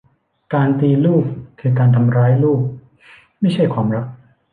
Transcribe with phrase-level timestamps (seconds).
[0.53, 1.25] การตีลูก
[1.59, 2.61] คือการทำร้ายลูก
[3.39, 4.05] ไม่ใช่ความรัก